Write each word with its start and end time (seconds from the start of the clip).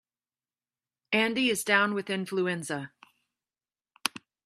Andy 1.11 1.51
is 1.51 1.63
down 1.63 1.93
with 1.93 2.09
influenza. 2.09 2.91